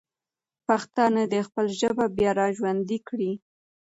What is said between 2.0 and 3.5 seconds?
بیا راژوندی کړي.